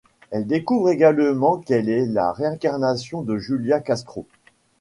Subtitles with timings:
[0.31, 4.25] Elle découvre également qu'elle est la réincarnation de Julia Castro.